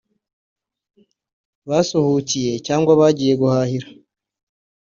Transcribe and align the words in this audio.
basuhukiye 1.69 2.53
cyangwa 2.65 2.91
bagiye 3.01 3.33
guhahira 3.41 3.87